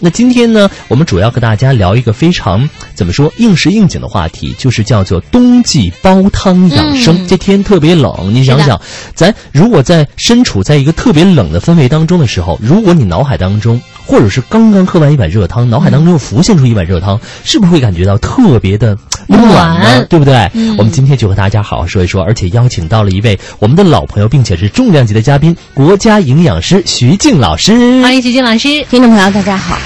[0.00, 7.16] 那今天呢，我们主要和大家聊一个非常怎么说应时应景的话题，就是叫做冬季煲汤养生。
[7.16, 8.80] 嗯这天特别冷，你想想，
[9.16, 20.06] 咱如果在身处在一个特别冷的氛围当中的时候，如果你脑海当中，或者是刚刚喝完一碗热汤，脑海当中又浮现出一碗热汤，是不是会感觉到特别的温暖呢？
[20.08, 20.50] 对不对？
[20.54, 28.00] 嗯我们今天就和大家好好说一说，而且邀请到了一位我们的老朋友，并且是重量级的嘉宾，国家营养师徐静老师。
[28.00, 28.82] 欢迎徐静老师。
[28.88, 29.76] 听众朋友，大家好，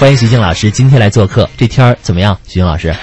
[0.00, 1.46] 欢迎徐静老师今天来做客。
[1.58, 2.96] 这天儿怎么样，徐静老师？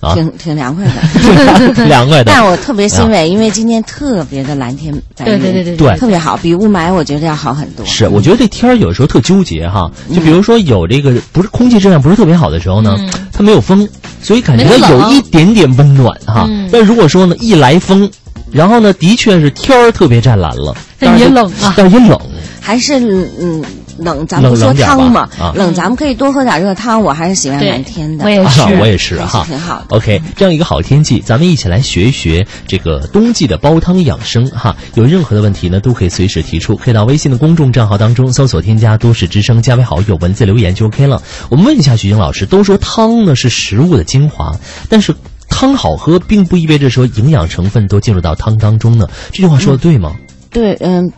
[0.00, 1.74] 啊，挺挺凉快的。
[1.74, 2.32] 挺 凉快的。
[2.32, 7.84] 但我特别欣慰，因为今天特别的蓝天白云，对对对对特别好，比雾霾我觉得要好很多。
[7.84, 9.90] 是，我觉得这天儿有时候特纠结哈。
[10.14, 13.88] 就比如说有这个不是空气质量不是特别好的时候呢，嗯它没有风，
[14.22, 16.46] 所以感觉有一点点温暖哈。
[16.48, 18.08] 嗯但如果说呢一来风，
[18.52, 22.18] 然后呢的确是天儿特别湛蓝了，但也冷啊但也冷。
[22.60, 22.98] 还是
[23.40, 23.64] 嗯
[23.98, 28.24] 冷，咱们不说冷冷点汤嘛啊，冷咱们可以多喝点热汤，我还是喜欢对蓝天的。
[28.24, 29.50] 我也是啊，我也是还哈是。
[29.50, 29.96] 挺好的。
[29.96, 34.76] OK，这样一个好天气，咱们一起来学一学这个冬季的煲汤养生哈。
[34.94, 41.22] 有任何的问题呢，都可以随时提出，可以到微信的公众账号当中搜索添加“都市之声”，加为好友，文字留言就 OK 了。
[41.48, 44.52] 我们问一下徐晶老师，都说汤呢是食物的精华，
[44.88, 45.14] 但是
[45.48, 49.08] 汤好喝，并不意味着说营养成分都进入到汤当中呢。
[49.32, 50.14] 这句话说的对吗？
[50.50, 51.12] 对，嗯，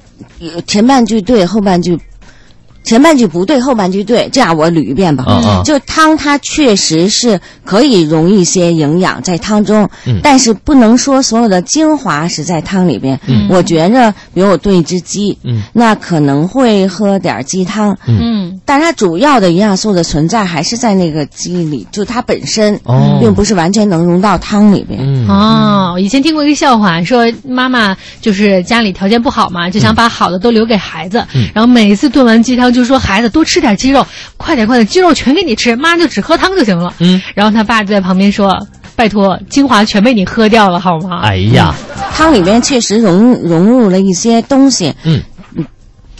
[0.66, 1.98] 前半句对，后半句。
[2.82, 5.24] 前半句不对，后半句对，这样我捋一遍吧。
[5.26, 5.62] 啊啊。
[5.64, 10.20] 就汤它确实是可以溶一些营养在汤中，嗯。
[10.22, 13.18] 但是不能说所有的精华是在汤里边。
[13.26, 13.46] 嗯。
[13.50, 15.62] 我觉着，比如我炖一只鸡，嗯。
[15.72, 23.18] 那可能会喝点鸡汤，嗯，但是它主要的营养素的存在还是在那个鸡里，就它本身，哦。
[23.20, 24.98] 并不是完全能融到汤里边。
[25.02, 25.28] 嗯。
[25.28, 31.46] 哦，以前听过一个笑话，说妈妈就是家里条件不好嘛，就想把好的都留给孩子，嗯。
[31.54, 36.92] 然后每一次炖完鸡汤就说孩子多吃点鸡肉，快点快点，鸡肉全给你吃，妈就只喝汤就行了。
[36.98, 41.74] 嗯，然后他爸就在旁边说：“拜托，精华全被你喝掉了，好吗？”哎呀，
[42.14, 45.22] 汤里面确实融融入了一些东西，嗯。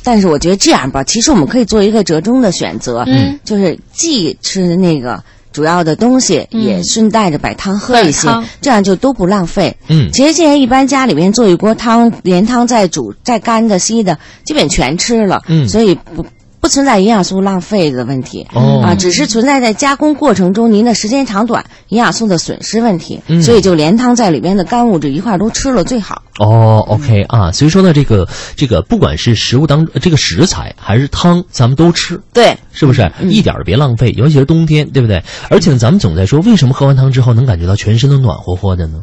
[0.02, 5.22] 但是我觉得这样吧，其实我们可以做一个折中的选择，嗯，就是既吃那个
[5.52, 6.62] 主要的东西，嗯。
[6.62, 8.26] 也顺带着把汤喝一些
[8.62, 9.76] 这样就都不浪费。
[9.88, 10.10] 嗯。
[10.10, 15.68] 其实现在一般家里面做一锅汤，连汤再煮，再干的、稀的，基本全吃了，嗯。
[15.68, 16.24] 所以不
[16.60, 18.46] 不存在营养素浪费的问题。
[18.54, 26.22] 哦啊，只是存在在加工过程中您的时间长短、营养素的损失问题，嗯所以就连汤在里边的干物质一块儿都吃了最好。
[26.38, 32.20] 哦，OK 啊，所以说呢，这个这个不管是食物当这个食材还是汤，咱们都吃。
[32.32, 34.14] 对，是不是一点儿别浪费？
[34.16, 35.22] 尤其是冬天，对不对？
[35.50, 39.00] 而且呢，咱们总在说，为什么喝完汤之后能感觉到全身都暖和和的呢？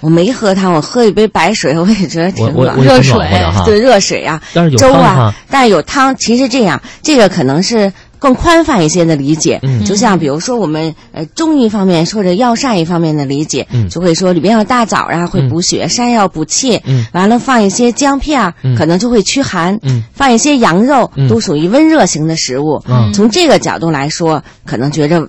[0.00, 3.64] 我没喝汤，我喝一杯白水， 我也觉得挺暖热暖和的哈。
[3.64, 9.58] 对热水啊，但是有粥啊但是有汤，其实这样，这个可能是更宽泛一些的理解。
[9.62, 16.80] 嗯就像比如说我们呃中医方面或者药膳一方面的理解，嗯就会说里边有大枣啊，会补血；山药补气。
[16.84, 19.78] 嗯完了放一些姜片可能就会驱寒。
[19.82, 22.82] 嗯放一些羊肉，嗯都属于温热型的食物。
[22.88, 25.28] 嗯从这个角度来说，可能觉着。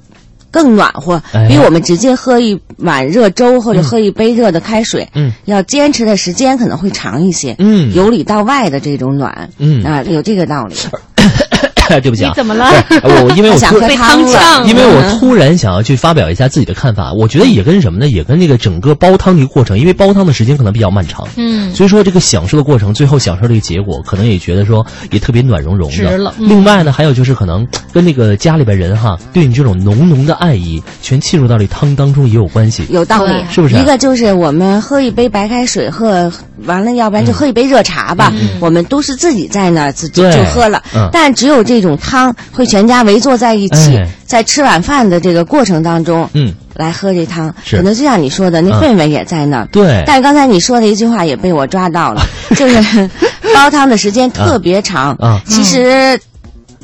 [0.51, 7.55] 更暖和哎，比我们直接喝一碗热粥或者喝一杯热的开水，嗯要坚持的时间可能会长一些。
[7.57, 10.75] 嗯由里到外的这种暖，嗯啊，有这个道理。
[12.01, 12.65] 对不起啊，你怎么了？
[13.03, 14.19] 我因为我突想喝被汤
[14.65, 18.07] 因为我突然想要去发表一下自己的看法，我觉得也跟什么呢？
[18.07, 25.95] 也跟那个整个煲汤的一个过程，因为煲汤的时间可能比较漫长，嗯，所以说这个享受的过程，最后享受这个结果，可能也觉得说也特别暖融融的。
[25.95, 26.47] 值了嗯。
[26.49, 32.85] 另外呢，还有就是可能跟那个家里边人哈，对你这种浓浓的爱意，全浸入到这汤当中也有关系。
[32.89, 36.31] 有道理，是不是一个就是我们喝一杯白开水，喝
[36.65, 38.31] 完了，要不然就喝一杯热茶吧。
[38.59, 40.31] 我们都是自己在那儿自己对。
[40.31, 41.09] 就喝了，嗯。
[41.11, 44.07] 但只有这种汤会全家围坐在一起，哎。
[44.25, 48.81] 在吃晚饭的这个过程当中，嗯，来喝这汤，可能就像你说的，那嗯。
[48.81, 49.67] 氛围也在那儿。
[49.71, 52.21] 对，但是刚才你说的一句话也被我抓到了，
[52.55, 53.09] 就是
[53.53, 55.13] 煲汤的时间特别长。
[55.19, 56.17] 啊其实，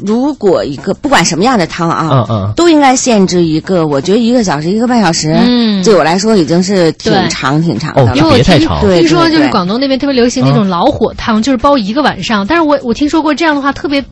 [0.05, 2.53] 如果一个不管什么样的汤啊，嗯嗯。
[2.57, 5.81] 都应该限制一个，我觉得一个小时、一个半小时，嗯。
[5.85, 8.13] 对我来说已经是挺长、挺长的。
[8.15, 8.81] 因为我听别太长。
[8.81, 12.45] 对听说就是广东那边特别流行那种老火汤，就是煲一个晚上。
[12.45, 14.03] 但是我我听说过这样的话特别，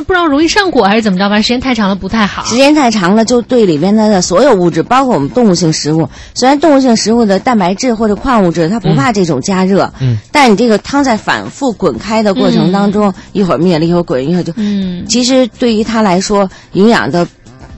[0.00, 2.44] 不知道容易上火还是怎么着，反正时间太长了不太好。
[2.44, 17.26] 时间太长了，就对里面的所有物质，包括我们动物性食物，虽然动物性食物的蛋白质或者矿物质它不怕这种加热，嗯，但你这个汤在反复滚开的过程当中，一会儿灭了，一会儿滚，一会儿就，嗯，其实对于它来说，营养的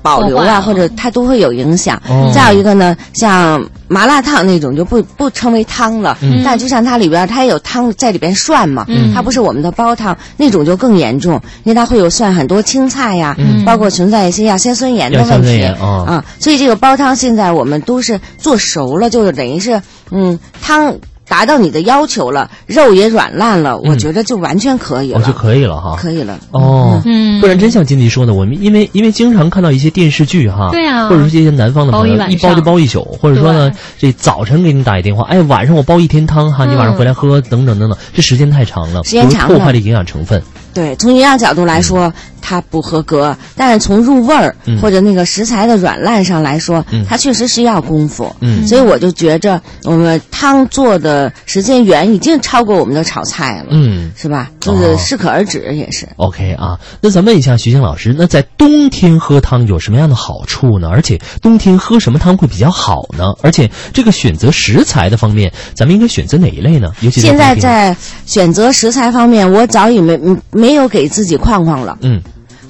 [0.04, 1.96] 保留啊，或者它都会有影响。
[2.06, 19.80] 哦再有一个呢，像麻辣烫那种就不不称为汤了，嗯但就像它里边它也有汤在里边涮嘛，嗯它不是我们的煲汤那种就更严重，因为它会有涮很多青菜呀，嗯包括存在一些亚硝酸盐的问题啊，所以这个煲汤现在我们都是做熟了，就是等于是
[20.10, 20.94] 嗯汤。
[21.28, 25.96] 达到你的要求了，肉也软烂了，我嗯觉得就完全可以哦就，可以了哈。
[25.98, 26.38] 可以了。
[26.50, 27.40] 哦，嗯。
[27.40, 31.08] 不然真像金迪说的，我们因为因为经常看到一些电视剧哈，对啊。
[31.08, 40.42] 或者说一些南方的朋友一包就包一宿，或者说呢，这早晨给你打一电话，哎，晚上我煲一天汤哈，你晚上回来喝，等等等等，这时间太长了，时间长了破坏了营养成分。
[40.74, 48.34] 对，从营养角度来说，它不合格，但是从入味儿、嗯或者那个食材的软烂上来说，嗯它确实是要功夫。
[48.40, 54.50] 嗯所以我就觉着我们汤做的时间远已经超过我们的炒菜了，嗯是吧？
[54.60, 56.08] 就是哦适可而止也是。
[56.16, 60.88] ，OK 啊，那咱问一下徐静老师，那在冬天喝汤有什么样的好处呢？
[60.90, 63.32] 而且冬天喝什么汤会比较好呢？
[63.42, 66.88] 而且这个选择食材的方面，咱们应该选择哪一类呢？
[67.00, 67.96] 尤其现在在
[68.26, 71.98] 选择食材方面，我早已没嗯没有给自己框框了。
[72.00, 72.20] 嗯，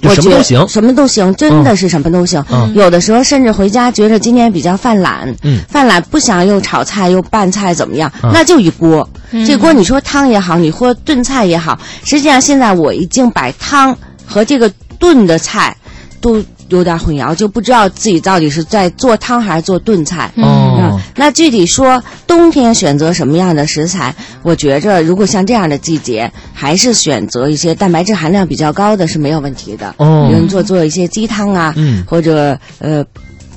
[0.02, 0.68] 我觉什么都行。
[0.68, 2.44] 什么都行，真的是什么都行。
[2.50, 9.08] 嗯有的时候甚至回家觉着今天比较犯懒，嗯犯懒不想又炒菜又拌菜怎么样，嗯那就一锅。
[9.30, 13.96] 嗯这锅你说汤也好，你说炖菜也好，实际上现在我已经把汤
[14.26, 14.68] 和这个
[14.98, 15.76] 炖的菜
[16.20, 20.30] 都有点混淆，就不知道自己到底是在做汤还是做炖菜。
[20.36, 29.94] 哦嗯，那具体说冬天选择什么样的食材，我觉着如果像这样的季节，还是选择一些蛋白质含量比较高的是没有问题的。
[29.98, 33.04] 哦比如做做一些鸡汤啊，嗯或者呃。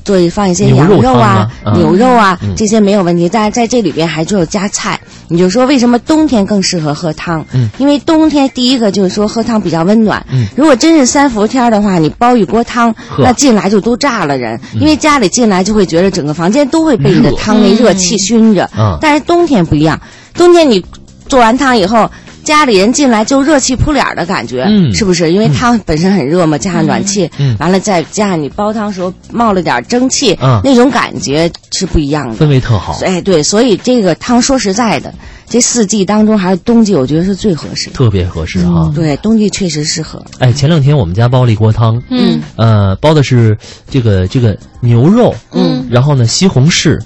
[0.08, 1.46] 做一放一些羊肉啊
[1.76, 3.28] 牛肉啊，嗯这些没有问题。
[3.28, 4.98] 但是在这里边还就有加菜。
[5.28, 7.46] 你就说为什么冬天更适合喝汤？
[7.54, 10.26] 嗯因为冬天第一个就是说喝汤比较温暖。
[10.32, 18.70] 嗯如果真是三伏天儿的话，你煲一锅汤，那进来就都炸了人，嗯因为家里进来就会觉得整个房间都会被你的汤那热气熏着。
[18.80, 20.00] 嗯但是冬天不一样，
[20.36, 20.82] 冬天你
[21.28, 22.10] 做完汤以后。
[22.48, 24.94] 家里人进来就热气扑脸儿的感觉，嗯。
[24.94, 25.34] 是不是？
[25.34, 27.58] 因为汤本身很热嘛，加上暖气，嗯。
[27.60, 30.62] 完了再加上你煲汤时候冒了点蒸汽，嗯。
[30.64, 32.36] 那种感觉是不一样的。
[32.38, 35.14] 氛围特好，哎，对，所以这个汤说实在的，
[35.50, 37.92] 这四季当中还是冬季，我觉得是最合适的。
[37.98, 38.90] 特别合适哈。
[38.96, 40.24] 对，冬季确实适合。
[40.40, 42.42] 哎，前两天我们家煲了一锅汤，嗯。
[42.56, 43.58] 呃，煲的是
[43.90, 45.86] 这个这个牛肉，嗯。
[45.92, 46.98] 然后呢西红柿、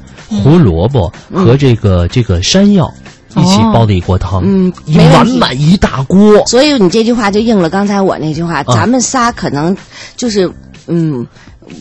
[0.44, 2.88] 胡萝卜和这个这个山药
[3.36, 6.46] 一起煲的一锅汤，嗯满满一大锅。
[6.48, 8.66] 所以你这句话就应了刚才我那句话，啊。
[8.74, 9.76] 咱们仨可能
[10.16, 10.52] 就是
[10.88, 11.26] 嗯。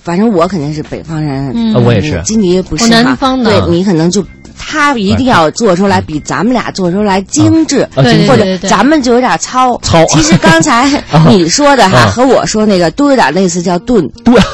[0.04, 2.20] 反正我肯定是北方人，我也是。
[2.24, 3.62] 金迪不是南方的。
[3.62, 4.24] 对你可能就
[4.56, 9.76] 他一定要做出来比咱们俩做出来精致，啊或者咱们就有点糙。
[9.78, 10.04] 糙。
[10.04, 12.06] 其实刚才 你说的哈啊。
[12.06, 14.08] 和我说那个都有点类似，叫炖。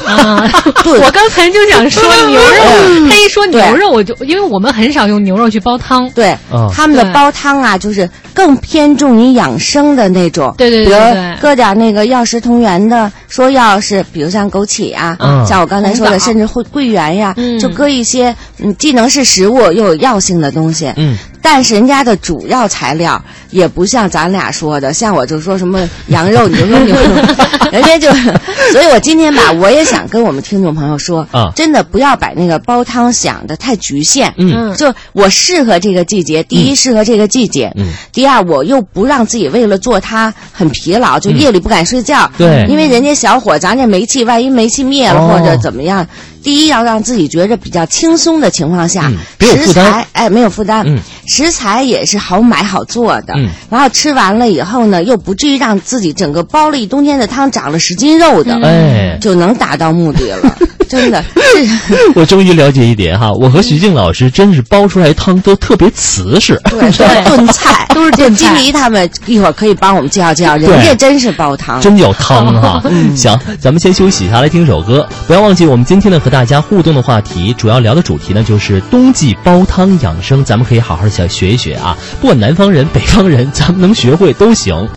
[0.07, 0.49] 啊，
[0.83, 3.03] 炖我刚才就想说牛嗯。
[3.03, 10.53] 肉，他一说牛肉，我就因为我们很少用牛肉去煲汤，对，啊他们的煲汤啊，就是更偏重于养生的那种。
[10.57, 15.45] 对对对比如搁点那个药食同源的，说药是，比如像枸杞啊，嗯。
[15.45, 17.59] 像我刚才说的，甚至会桂圆呀，嗯。
[17.59, 20.91] 就搁一些嗯，既能是食物又有药性的东西。
[20.95, 27.01] 嗯，但是人家的主要材料也不像咱俩说的，像我就说什么羊肉，你就说牛肉，
[27.71, 28.11] 人家就，
[28.71, 31.51] 所以我今天吧，我也想跟我们听众朋友说，啊。
[31.55, 34.75] 真的不要把那个煲汤想的太局限，嗯。
[34.75, 37.87] 就我适合这个季节，第一适合这个季节，嗯。
[38.11, 42.65] 第二我又不让自己为了做它很疲劳，就夜里不敢睡觉，嗯对。
[42.69, 45.27] 因为人家小火，咱这煤气万一煤气灭了、哦。
[45.27, 46.05] 或者怎么样，
[46.47, 50.97] 第一要让自己觉着比较轻松的情况下，食材哎没有负担，嗯。
[51.27, 53.49] 食材也是好买好做的，嗯。
[53.69, 61.29] 然后吃完了以后呢，又不至于让自己整个煲了一冬天的汤长了十斤肉的，哎，就能达到目的了， 真的是。
[62.15, 66.59] 我终于了解一点哈，我和徐静老师真是煲出来汤都特别瓷实。
[66.65, 66.91] 对，
[67.25, 71.79] 炖菜， 都是炖菜金黎他们一会儿可以帮我们介绍介绍，人家真是煲汤。
[71.81, 72.81] 真有汤哈、
[73.15, 75.07] 行，咱们先休息一下，来听首歌。
[75.27, 81.97] 不要忘记，我们今天呢和大家互动的话题，主要聊的主题呢就是冬季煲汤养生，咱们可以好好的想学一学啊。
[82.21, 84.87] 不管南方人、北方人，咱们能学会都行。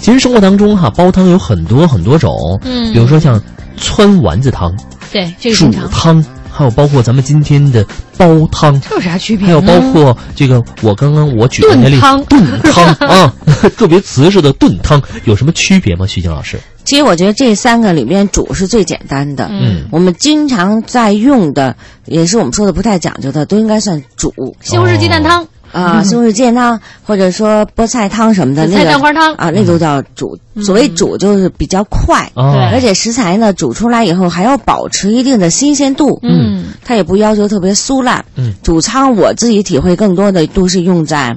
[0.00, 3.40] 其实生活当中哈、煲汤有很多很多种，嗯比如说像
[3.78, 4.74] 汆丸子汤、
[5.12, 5.70] 对，这个煮。
[5.90, 7.84] 汤，还有包括咱们今天的
[8.16, 8.80] 煲汤。
[8.80, 9.46] 这有啥区别？
[9.46, 13.34] 还有包括这个，我刚刚我举的那例炖汤 炖汤啊，
[13.76, 16.06] 特别瓷实的炖汤，有什么区别吗？
[16.06, 16.58] 徐静老师？
[16.82, 19.48] 其实我觉得这三个里边煮是最简单的。
[19.50, 21.76] 嗯我们经常在用的，
[22.06, 24.32] 也是我们说的不太讲究的，都应该算煮。
[24.60, 29.34] 西红柿鸡蛋汤，啊，西红柿煎汤或者说菠菜汤什么的，菜那个蛋花汤。
[29.34, 30.38] 啊，那都叫煮。
[30.62, 36.18] 所谓煮就是比较快，而且食材呢煮出来以后还要保持一定的新鲜度。
[36.22, 36.64] 嗯。
[36.84, 38.24] 它也不要求特别酥烂。
[38.34, 41.36] 嗯，煮汤我自己体会更多的都是用在，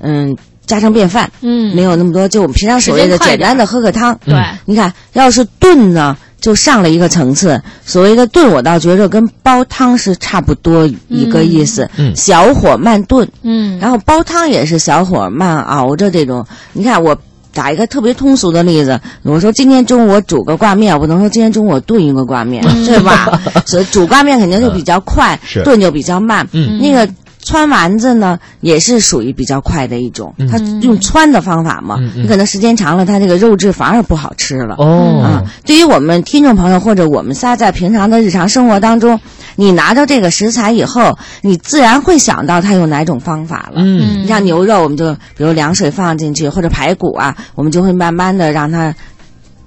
[0.00, 4.16] 嗯，家常便饭，嗯，没有那么多，就我们平常所谓的简单的喝个汤。
[4.24, 7.60] 对，你看，要是炖呢，就上了一个层次。
[7.84, 11.88] 所谓的炖，我倒觉着跟煲汤是差不多一个意思。
[11.96, 16.46] 嗯小火慢炖，嗯，然后煲汤也是小火慢熬着这种。
[16.72, 17.16] 你看我。
[17.52, 23.28] 打一个特别通俗的例子，我说今天中午我煮个挂面，我不能说今天中午我炖一个挂面，对吧？
[23.66, 26.48] 所以煮挂面肯定就比较快，是炖就比较慢。
[26.52, 27.12] 嗯那个
[27.44, 34.76] 汆丸子呢，也是属于比较快的一种，它用汆的方法嘛，你可能时间长了，它这个肉质反而不好吃了。
[34.78, 39.18] 哦啊，对于我们听众朋友或者我们仨在平常的日常生活当中，
[39.56, 43.80] 你拿到这个食材以后，你自然会想到它用哪种方法了。
[43.82, 48.94] 嗯你像牛肉，我们就比如凉水放进去，或者排骨啊，我们就会慢慢的让它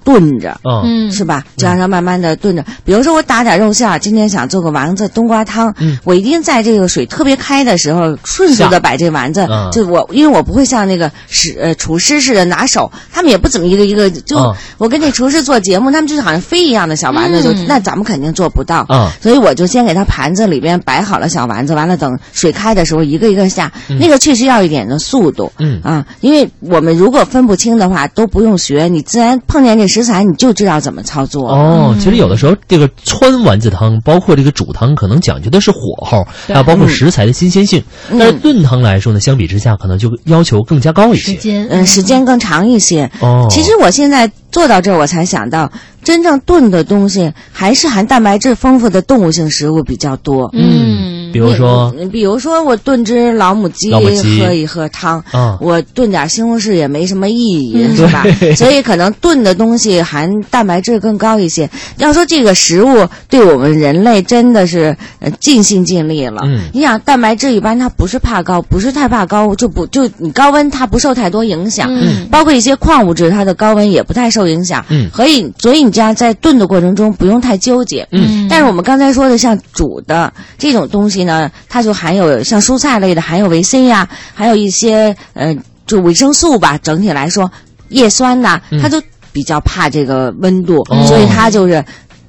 [0.04, 0.60] 炖着。
[0.64, 1.42] 嗯嗯是吧？
[1.56, 2.64] 就让它慢慢的炖着。
[2.84, 18.84] 比如说我打点肉馅儿，今天想做个丸子冬瓜汤，嗯我一定在这个水特别开的时候，迅速的把这丸子，嗯就我因为我不会像那个师呃厨师似的拿手，他们也不怎么一个一个就、嗯我跟那厨师做节目，他们就是好像飞一样的小丸子，就嗯那咱们肯定做不到。
[18.88, 25.50] 嗯所以我就先给他盘子里边摆好了小丸子，完了等水开的时候一个一个下，那个确实要一点的速度。
[25.58, 31.48] 嗯啊，因为我们如果分不清的话，都不用学，你自然碰见这食材，你就知道怎么操作。
[31.48, 37.80] 哦，其实有的时候这个汆丸子汤，包括这个煮汤，可能讲究的是火候，还有包括食材的新鲜性。
[38.10, 41.32] 嗯但是炖汤来说呢，相比之下，可能就要求更加高一些。
[41.32, 43.08] 时间，嗯，时间更长一些。
[43.20, 45.70] 哦，其实我现在做到这儿，我才想到，
[46.02, 50.50] 真正炖的东西还是含蛋白质丰富的动物性食物比较多。
[50.52, 58.24] 嗯，比如说，比如说我炖只老母鸡喝一喝汤，嗯，我炖点西红柿也没什么意义，嗯是吧？
[58.56, 61.68] 所以可能炖的东西含蛋白质更高一些。
[61.98, 66.42] 要说这个食物对我们人类真的是呃尽心尽力了。
[66.44, 71.88] 嗯你想蛋白质一般它不是怕高，不是太怕高，就不就你高温它不受太多影响。
[71.90, 74.84] 嗯包括一些矿物质，它的高温也不太受影响。
[74.88, 78.06] 嗯所以所以你这样在炖的过程中不用太纠结。
[78.12, 85.54] 嗯但是我们刚才说的像煮的这种东西呢，它就含有像蔬菜类的含有维 C 呀、还有一些呃
[85.86, 86.78] 就维生素吧。
[86.82, 87.50] 整体来说，
[87.88, 89.02] 叶酸呐、嗯它就
[89.32, 91.84] 比较怕这个温度，哦所以它就是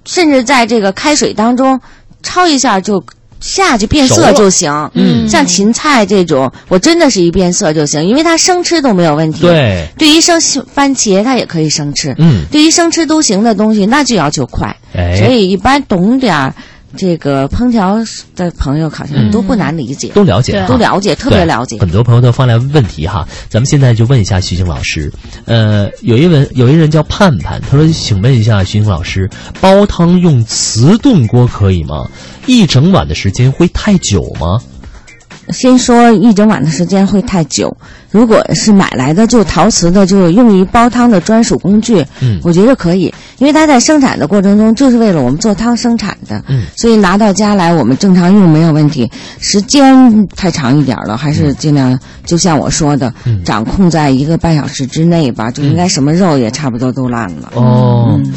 [0.05, 1.79] 甚至在这个开水当中
[2.23, 3.03] 焯一下就
[3.39, 4.89] 下去变色就行。
[4.93, 10.39] 嗯像芹菜这种，我真的是一变色就行，因为它生吃都没有问题。，对，对于生
[10.73, 14.75] 番茄它也可以生吃，嗯，对于生吃都行的东西，那就要求快。
[14.93, 16.53] 所哎，以一般懂点儿
[16.95, 17.97] 这个烹调
[18.35, 21.77] 的朋友，好像都不难理解，都了解都了解，特别了解。
[21.79, 25.11] 很多朋友都发来问题哈，咱们现在就问一下徐静老师。
[25.45, 32.07] 呃，有一文有一人叫盼盼，他说：“请问一下徐静老师，煲汤用瓷炖锅可以吗？
[32.45, 34.59] 一整晚的时间会太久吗
[35.49, 37.75] 先说一整晚的时间会太久，
[38.11, 42.39] 如果是买来的就陶瓷的，就用于煲汤的专属工具，嗯。
[42.43, 46.63] 我觉得可以，因为它在生产的过程中就是为了我们做汤生产的，嗯。
[46.75, 49.09] 所以拿到家来我们正常用没有问题。
[49.39, 53.43] 时间太长一点了，还是尽量就像我说的，嗯。
[53.43, 58.33] 掌控在一个半小时之内吧，就应该什么肉也差不多都烂了。？”哦，嗯。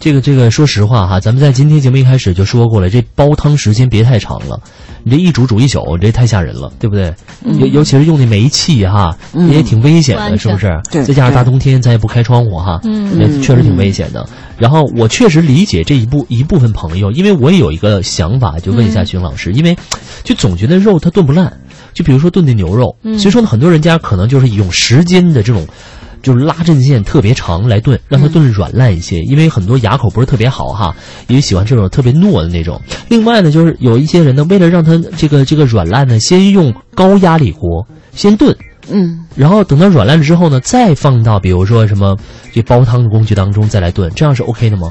[0.00, 4.60] 这个这个，说实话哈，咱们在今天节目一开始就说过了，这煲汤时间别太长了，
[5.02, 7.14] 你这一煮煮一宿，这太吓人了，对不对？
[7.58, 10.80] 尤尤其是用那煤气哈，嗯也挺危险的，是不是？
[10.90, 14.28] 对再加上大冬天，咱也不开窗户哈，嗯那确实挺危险的。
[14.58, 19.76] 然后我确实理解这一部一部分朋友，因为我也有一个想法，就问一下嗯徐老师，因为
[20.24, 21.60] 就总觉得肉它炖不烂，
[21.94, 25.66] 就比如说炖的牛肉，嗯所以说呢，很多人家可能就是用时间的这种。
[26.22, 30.94] 就是拉阵线特别长来炖，让它炖软烂一些，因为很多牙口不是特别好哈，
[31.28, 32.80] 也喜欢这种特别糯的那种。
[33.08, 38.56] 另外呢，就是有一些人呢，为了让它这个这个软烂呢，先用高压力锅先炖，
[38.90, 39.24] 嗯。
[39.34, 42.16] 然后等它软烂了之后呢，再放到比如说什么
[42.52, 44.90] 这煲汤的工具当中再来炖，这样是 OK 的吗？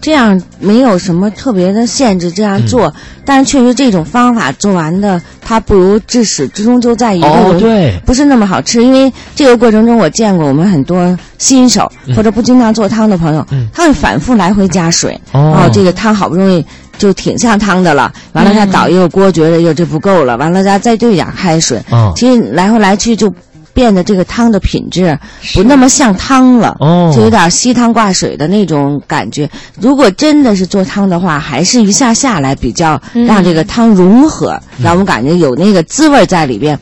[0.00, 2.92] 这样没有什么特别的限制，这样做，嗯。
[3.24, 12.14] 但是确实这种方法做完的，它不如至始至终就在一个哦，人对，不是那么好吃，因为这个过程中我见过我们很多新手嗯。
[12.16, 13.68] 或者不经常做汤的朋友，嗯。
[13.72, 15.68] 他会反复来回加水，哦。
[15.72, 16.64] 这个汤好不容易
[16.98, 18.70] 就挺像汤的了，完了他嗯。
[18.70, 23.32] 倒一个锅，觉得哟这不够了，完了再再兑点开水，啊，其实来回来去就。
[23.80, 25.18] 变得这个汤的品质
[25.54, 29.48] 不那么像汤了，哦就有点稀汤挂水的那种感觉。
[29.80, 36.78] 如果真的是做汤的话，还是一下下来比较嗯让这个汤融合，让我们感觉有那个滋味在里边。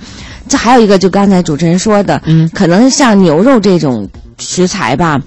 [0.48, 5.20] 这还有一个，就刚才主持人说的，嗯可能像牛肉这种食材吧，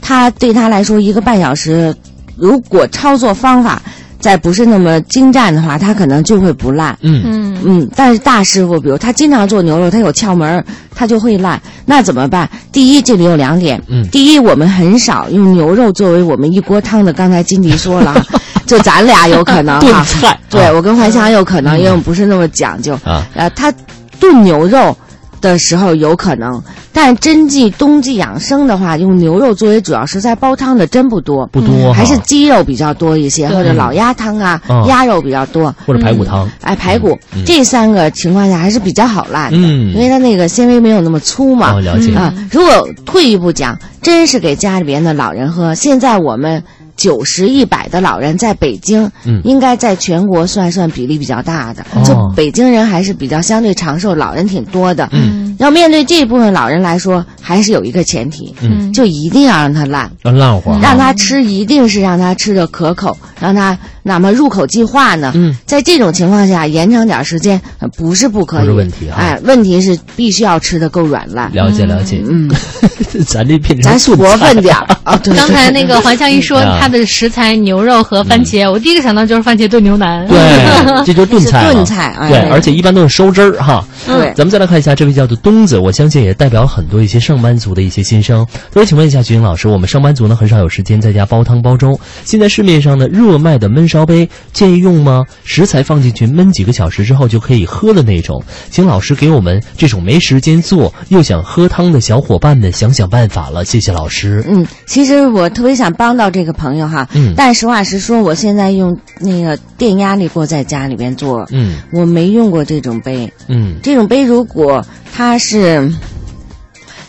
[0.00, 1.94] 它对他来说一个半小时，
[2.36, 3.82] 如果操作方法
[4.18, 6.96] 再不是那么精湛的话，它可能就会不烂。
[7.02, 11.60] 嗯嗯嗯，但是大师傅，比如他经常做牛肉，他有窍门儿，他就会烂。
[11.86, 12.48] 那怎么办？
[12.72, 13.82] 第一，这里有两点。
[13.88, 17.12] 嗯第一，我们很少用牛肉作为我们一锅汤的。
[17.12, 18.24] 刚才金迪说了，
[18.66, 20.04] 就咱俩有可能炖哈。
[20.04, 22.94] 菜对、啊我跟怀香有可能，嗯因为我们不是那么讲究。
[23.04, 23.72] 啊呃，他
[24.20, 24.96] 炖牛肉
[25.40, 35.74] 的时候有可能，但真季冬季养生的话，用牛肉作为主要食材煲汤的真不多，不多哈，还是鸡肉比较多一些，或者老鸭汤啊、嗯鸭肉比较多。
[35.86, 36.48] 或者排骨汤。
[36.62, 41.74] 哎，排骨、嗯这三个情况下还是比较好烂的，嗯因为它那个纤维没有那么粗嘛。
[41.74, 42.14] 哦，了解。
[42.14, 46.62] 啊，如果退一步讲，真是给家里边的老人喝，现在我们
[46.98, 51.82] 九十一百的老人在北京，嗯应该在全国算算比例比较大的。
[51.94, 55.08] 哦就北京人还是比较相对长寿，老人挺多的。
[55.12, 60.10] 嗯要面对这部分老人来说，还是有一个前提，嗯就一定要让他烂。
[60.24, 60.70] 要烂乎。
[60.80, 63.76] 让他吃一定是让他吃的可口，让他
[64.08, 65.30] 哪怕入口即化呢。
[65.36, 71.52] 嗯，在这种情况下延长点时间呃不是不可以，不是问题啊哎，问题是必须要吃的够软烂。
[71.52, 72.20] 了解了解。
[72.28, 72.50] 嗯，
[73.26, 75.16] 咱这变成咱炖活菜分点儿啊。
[75.22, 80.26] 对，刚才那个 黄香一说啊它的食材牛肉和番茄，我第一个想到就是番茄炖牛腩。
[80.26, 83.84] 对，这就是炖菜炖菜哎对，而且一般都是收汁儿哈。
[84.06, 88.46] 对咱们再来看一下这位叫做东子，我相信也代表很多一些上班族的一些心声。
[88.72, 95.24] 所以：“请问一下徐英老师，我们上班族呢很少有时间在家煲汤煲粥，现在市面上呢热卖的焖烧烧杯建议用吗？
[95.42, 98.40] 食材放进去焖几个小时之后就可以喝的那种，
[98.70, 104.44] 请老师给我们这种没时间做又想喝汤的小伙伴们想想办法了，谢谢老师。
[104.48, 113.32] 嗯，其实我特别想帮到这个朋友哈，嗯但实话实说，我现在用那个电压力锅在家里边做，嗯我没用过这种杯。
[113.48, 115.92] 嗯这种杯如果它是，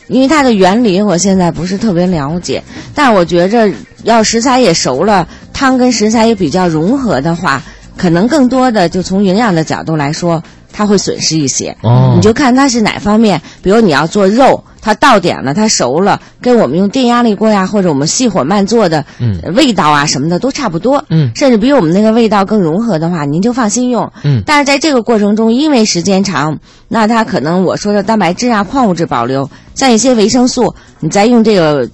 [0.10, 2.62] 因为它的原理我现在不是特别了解，
[2.94, 3.72] 但我觉着
[4.04, 7.64] 要食材也熟了，汤跟食材也比较融合的话，
[7.96, 11.78] 可能更多的就从营养的角度来说，它会损失一些。
[11.84, 24.12] 哦，你就看它是哪方面，比如你要做肉，它到点了，它熟了，跟我们用电压力锅呀，或者我们细火慢做的，嗯呃味道啊什么的都差不多，嗯甚至比我们那个味道更融合的话，您就放心用。
[24.24, 31.90] 嗯但是在这个过程中，因为时间长，那它可能我说的蛋白质啊、矿物质保留，像一些维生素，你再用这个，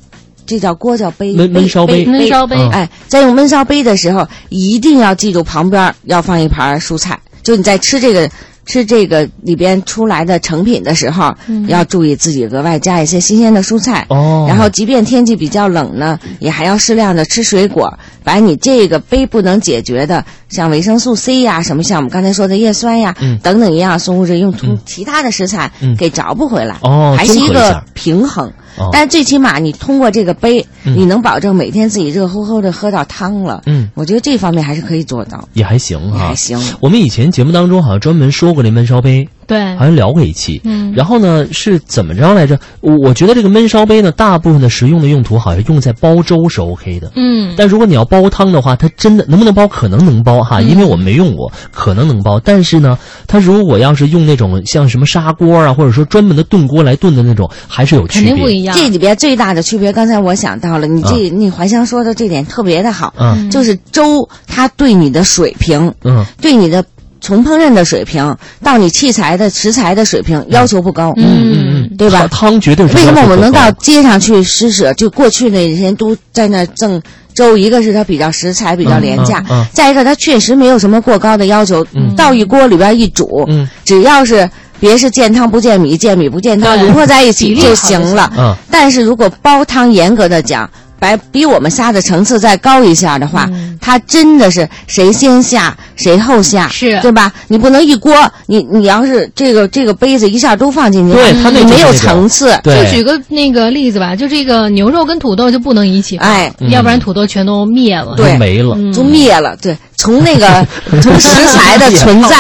[0.46, 7.20] 这叫锅叫杯焖焖烧杯焖烧杯嗯哎，在用焖烧杯的时候，一定要记住旁边要放一盘蔬菜。
[7.42, 8.28] 就你在吃这个
[8.66, 11.36] 吃这个里边出来的成品的时候，
[11.68, 14.06] 要注意自己额外加一些新鲜的蔬菜。
[14.10, 23.38] 哦，然后，即便天气比较冷呢，也还要适量的吃水果，把你这个杯不能解决的，像维生素 C 呀，什么像我们刚才说的叶酸呀，嗯。
[23.44, 24.80] 等等营养素物质，用从嗯。
[24.86, 25.96] 其他的食材嗯。
[25.96, 28.52] 给找补回来，哦还是一个平衡。
[28.78, 28.90] 哦。
[28.92, 30.98] 但最起码你通过这个杯，嗯。
[30.98, 33.62] 你能保证每天自己热乎乎的喝到汤了。
[33.68, 33.90] 嗯。
[33.94, 36.60] 我觉得这方面还是可以做到，也还行哈，还行。
[36.80, 40.62] 我们以前节目当中好像专门说过这焖烧杯，对好，像聊过一期。
[40.64, 42.58] 嗯然后呢是怎么着来着？
[42.82, 47.12] 我我觉得这个焖烧杯呢，大部分的实用的用途好像用在煲粥是 OK 的。
[47.16, 49.68] 嗯，但如果你要煲汤的话，它真的能不能煲？
[49.68, 52.40] 可能能煲哈，嗯因为我没用过，可能能煲。
[52.40, 58.30] 但是呢，它如果要是用那种像什么砂锅啊，或者说专门的炖锅来炖的那种，还是有区别。
[58.30, 58.76] 肯定不一样。
[58.76, 66.86] 这里边最大的区别，刚才我想到了，你这、你怀香说的这点特别的好，嗯就是粥它对你的水平，嗯对你的
[67.26, 71.12] 从烹饪的水平到你器材的食材的水平要求不高。
[71.18, 74.94] 嗯嗯嗯，对吧汤汤绝对是为什么我们能到街上去施舍？
[74.94, 77.02] 就过去那人都在那儿赠
[77.34, 84.48] 粥，一个是它比较食材比较廉价，嗯嗯嗯再一个它确实没有什么过高的要求，嗯倒一锅里边一煮，嗯只要是
[84.80, 88.32] 别是见汤不见米，见米不见汤，融合在一起就行行了。
[88.38, 97.00] 嗯但是如果煲汤严格的讲，白比我们仨的层次再高一下的话，嗯它真的是谁先下谁后下，是。
[97.02, 97.32] 对吧？
[97.48, 98.14] 你不能一锅，
[98.48, 106.52] 你你要是这个这个杯子一下都放进去，对它那没有层次，就举个那个例子吧，就这个牛肉跟土豆就不能一起放，哎。
[106.70, 108.16] 要不然土豆全都灭了。
[108.16, 108.32] 对。
[108.32, 108.76] 就没了。
[108.78, 108.92] 嗯。
[108.94, 109.56] 就灭了。
[109.62, 110.66] 对，从那个
[111.02, 112.38] 从食材的 存在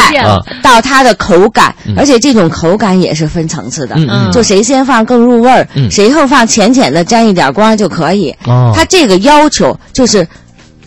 [0.61, 3.95] 到它的口感嗯，而且这种口感也是分层次的。
[4.31, 5.89] 就谁先放更入味儿，嗯。
[5.91, 8.35] 谁后放浅浅的沾一点光就可以。
[8.45, 10.27] 哦，它这个要求就是，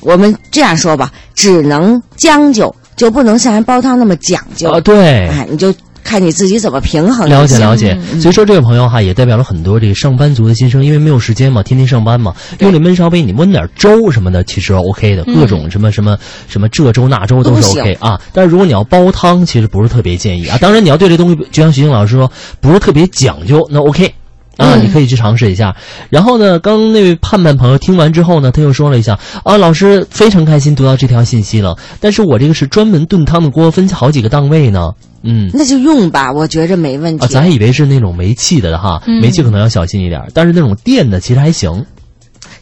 [0.00, 4.70] 我们这样说吧，只能将就，就不能像人煲汤那么讲究。
[4.70, 7.28] 啊对，哎，你就看你自己怎么平衡。
[7.28, 16.16] 了解了解，所以说这位朋友哈也代表了很多这个上班族的心声，因为没有时间嘛，天天上班嘛，用这焖烧杯你焖点粥什么的，其实 OK 的，各种什么什么
[16.48, 18.18] 什么这粥那粥都是 OK 啊。
[18.32, 20.56] 但是如果你要煲汤，其实不是特别建议啊。
[20.58, 22.30] 当然你要对这东西，就像徐静老师说，
[22.60, 24.14] 不是特别讲究，那 OK。
[24.58, 25.74] 啊，你可以去尝试一下。
[26.10, 31.76] 然后呢，刚那位盼盼朋友听完之后呢，他又说了一下啊，老师非常开心读到这条信息了。
[32.00, 34.90] 但是我这个是专门炖汤的锅，分好几个档位呢。
[35.22, 37.24] 嗯，那就用吧，我觉着没问题。
[37.24, 41.86] 啊，咱还以为是那种煤气的哈，煤气可能要小心一点，但是那种电的其实还行。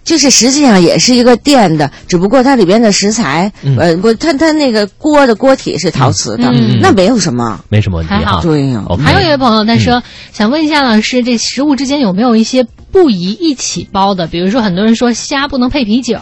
[0.05, 8.40] 就是实际上也是一个电的，只不过它里边的食材，呃，不，它它那个锅的锅体是陶瓷的，那没有什么，没什么问题哈。
[8.42, 8.85] 对呀。
[9.05, 14.27] 还有一位朋友他说，想问一下老师，这食物之间有没有一些不宜一起煲的？
[14.27, 16.16] 比如说，很多人说虾不能配啤酒。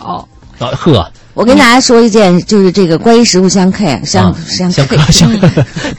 [0.59, 1.11] 啊呵。
[1.35, 5.29] 我跟大家说一件，就是这个关于食物相克相相 相 K 相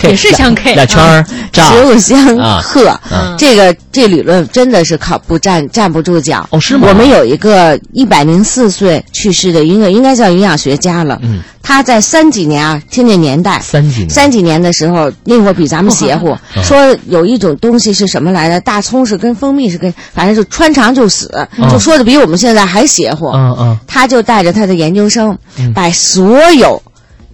[0.04, 2.98] 也是相克 俩圈儿， 食物相克，
[3.38, 6.46] 这个这理论真的是靠不站站不住脚。
[6.52, 6.90] 哦，是吗？
[6.90, 11.18] 我们有一个一百零四岁去世的一个，应该叫营养学家了。
[11.24, 18.60] 嗯，他在三几年啊，听那年代，三几年三几年的时候，那会儿比咱们邪乎， 说有一种东西是什么来着？
[18.60, 21.32] 大葱是跟蜂蜜是跟，反正就穿肠就死，
[21.72, 23.28] 就说的比我们现在还邪乎。
[23.30, 25.38] 嗯嗯，他就带着他的研究生。
[25.74, 26.84] 把所有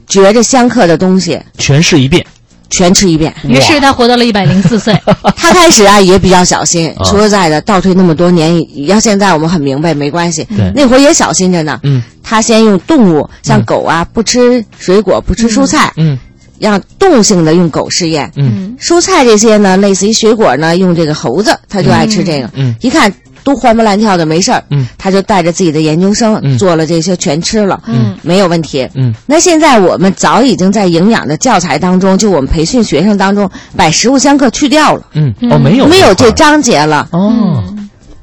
[0.07, 2.23] 觉着相克的东西诠释一遍，
[2.71, 3.31] 全吃一遍。
[3.43, 4.99] 于是他活到了一百零四岁。
[5.37, 6.91] 他开始啊也比较小心。
[7.05, 10.47] 说实在的，倒退那么多年，要现在我们很明白，没关系。
[10.73, 11.79] 那会儿也小心着呢。
[11.83, 12.01] 嗯。
[12.23, 15.93] 他先用动物，像狗啊，不吃水果，不吃蔬菜。
[15.97, 16.17] 嗯。
[16.57, 18.31] 让动物性的用狗试验。
[18.37, 18.75] 嗯。
[18.79, 22.49] 蔬菜这些呢，类似于水果呢，用这个猴子，他就爱吃这个。
[22.53, 22.73] 嗯。
[22.81, 23.13] 一看。
[23.43, 24.63] 都活蹦乱跳的，没事儿。
[24.69, 27.81] 嗯，他就带着自己的研究生做了这些，全吃了。
[27.87, 28.87] 嗯，没有问题。
[28.93, 35.03] 嗯，那现在我们早已经在营养的教材当中，就我们培训学生当中，把食物相克去掉了。
[35.13, 37.07] 嗯，哦，没有，没有这章节了。
[37.11, 37.63] 哦，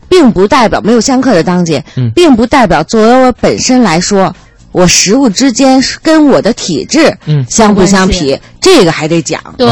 [0.08, 4.34] 并不代表没有相克的章节，并不代表作为我本身来说，
[4.72, 9.40] 我食物之间跟我的体质嗯相不相匹，这个还得讲。
[9.56, 9.66] 对，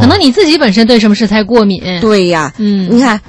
[0.00, 1.80] 可能你自己本身对什么食材过敏。
[2.00, 3.20] 对呀，嗯，你看。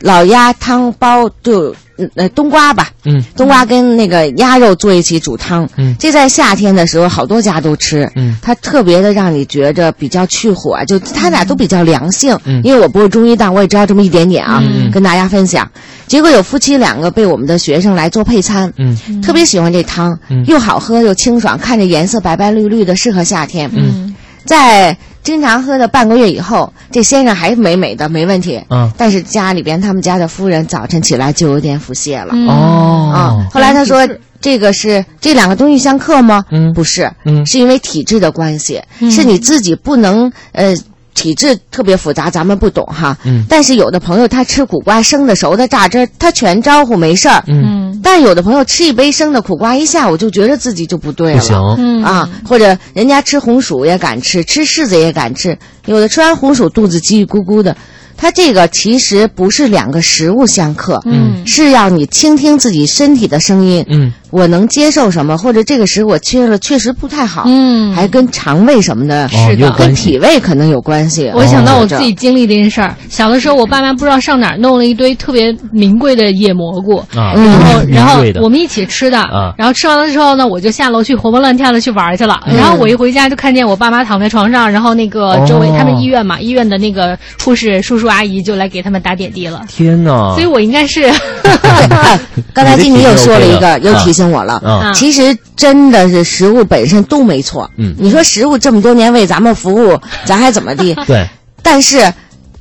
[0.00, 1.74] 老鸭汤包就
[2.16, 15.70] 呃冬瓜吧，嗯，冬瓜跟那个鸭肉做一起煮汤，嗯，这在夏天的时候好多家都吃，嗯，它特别的让你觉着比较去火，就它俩都比较凉性，嗯，因为我不是中医但，我也知道这么一点点啊，嗯，跟大家分享。
[16.06, 24.98] 结果有夫妻两个被我们的学生来做配餐，嗯，特别喜欢这汤，嗯，又好喝又清爽，看着颜色白白绿绿的，适合夏天，嗯，在。
[25.26, 28.62] 经常喝的半个月以后，这先生还美美的，没问题。
[28.70, 32.32] 嗯，但是家里边他们家的夫人早晨起来就有点腹泻了。
[32.48, 33.18] 哦，啊，
[33.52, 34.08] 后来他说
[34.40, 36.44] 这个是这两个东西相克吗？
[36.52, 40.76] 嗯，不是，嗯，是因为体质的关系，是你自己不能呃。
[41.16, 43.16] 体质特别复杂，咱们不懂哈。
[43.24, 43.44] 嗯。
[43.48, 47.42] 但是有的朋友他吃苦瓜生的、熟的、榨汁，他全招呼没事儿。
[47.48, 47.98] 嗯。
[48.02, 51.38] 但有的朋友吃一杯生的苦瓜，一下午就觉得自己就不对了。
[51.38, 51.56] 不行。
[51.78, 52.04] 嗯。
[52.04, 57.76] 啊，或者人家吃红薯也敢吃，吃柿子也敢吃，有的吃完红薯肚子叽叽咕咕的。
[58.18, 71.30] 它这个其实不是两个食物相克，嗯，是要你倾听自己身体的声音，嗯，我能接受什么，或者这个食我吃了确实不太好，嗯，还跟肠胃什么的，是的，跟脾胃可能有关系。
[71.34, 88.06] 我想到我自己经历的一件事儿，小的时候我爸妈不知道上哪儿弄了一堆特别名贵的野蘑菇，啊，然后然后我们一起吃的，啊，然后吃完了之后呢，我就下楼去活蹦乱跳的去玩去了，然后我一回家就看见我爸妈躺在床上，然后那个周围他们医院嘛，医院的那个护士叔叔。
[88.06, 89.62] 阿姨就来给他们打点滴了。
[89.68, 90.32] 天哪！
[90.32, 91.10] 所以我应该是
[92.54, 94.92] 刚才经理又说了一个， 又提醒我了。
[94.94, 97.70] 其实真的是食物本身都没错。
[97.76, 100.94] 嗯，你说食物这么多年为咱们服务， 咱还怎么地？
[101.06, 101.26] 对。
[101.62, 102.12] 但是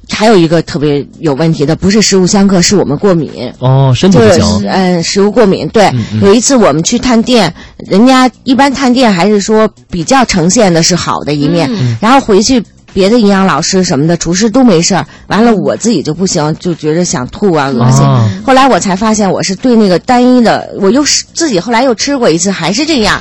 [0.10, 3.54] 还有一个特别有问题的，不是食物相克，是我们过敏。
[3.60, 4.68] 哦，身体不行。
[4.68, 5.68] 嗯，食物过敏。
[5.70, 7.54] 对，有一次我们去探店，
[7.88, 11.70] 人家一般探店还是说比较呈现的是好的一面，
[12.02, 12.64] 然后回去。
[12.96, 15.06] 别的营养老师什么的，厨师都没事儿。
[15.28, 18.06] 完了，我自己就不行，就觉着想吐啊，恶心。
[18.46, 23.20] 后来我才发现，我是对那个单一的，我又是自己后来又吃过一次，还是这样。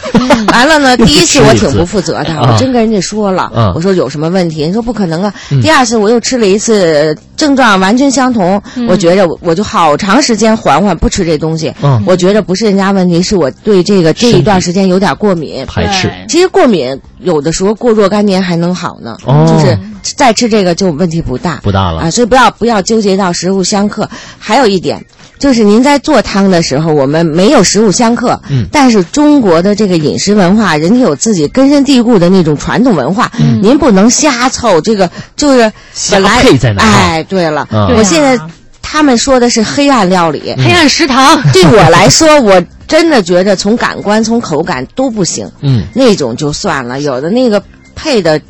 [0.52, 5.34] 完了呢，第一次我挺不负责的，我真跟人家说了，我说有什么问题，人说不可能啊。
[5.60, 11.70] 第二次我又吃了一次，症状完全相同，我觉着我就好长时间缓缓不吃这东西。
[12.06, 16.10] 我觉着不是人家问题，是我对这个这一段时间有点过敏，排斥。
[16.26, 19.78] 其实过敏有的时候过若干年还能好呢，就是。
[20.06, 22.10] 是再吃这个就问题不大，不大了啊！
[22.10, 24.06] 所以不要不要纠结到食物相克。
[24.38, 25.02] 还有一点，
[25.38, 35.70] 就是您在做汤的时候，我们没有食物相克，嗯，但是中国的这个饮食文化，人家有自己根深蒂固的那种传统文化，嗯，您不能瞎凑，这个就是
[36.10, 36.42] 本来
[36.78, 37.66] 哎，对了，
[37.96, 38.38] 我现在
[38.80, 47.62] 他们说的是黑暗料理，黑暗食堂， 对我来说，我真的觉得从感官、从口感都不行，嗯，那种就算了，有的那个
[47.94, 48.40] 配的。